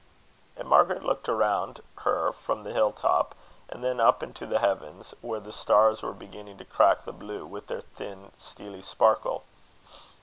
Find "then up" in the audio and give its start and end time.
3.83-4.23